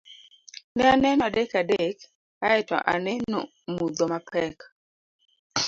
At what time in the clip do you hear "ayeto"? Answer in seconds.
2.45-2.77